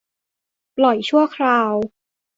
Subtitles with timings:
[0.77, 1.73] ปล่อยชั่วคราว